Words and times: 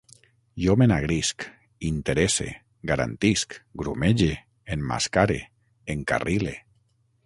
Jo 0.61 0.73
m'enagrisc, 0.81 1.45
interesse, 1.89 2.47
garantisc, 2.93 3.55
grumege, 3.83 4.33
emmascare, 4.77 5.41
encarrile 5.97 6.61